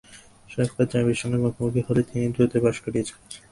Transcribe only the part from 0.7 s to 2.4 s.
সাহেবের সঙ্গে মুখোমুখি হলেই তিনি